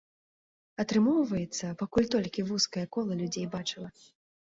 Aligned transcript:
Атрымоўваецца, 0.83 1.65
пакуль 1.81 2.07
толькі 2.15 2.45
вузкае 2.53 2.85
кола 2.97 3.13
людзей 3.21 3.45
бачыла. 3.53 3.89